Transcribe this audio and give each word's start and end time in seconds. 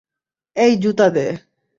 এই, 0.55 0.73
জুতা 0.77 1.07
দে। 1.09 1.25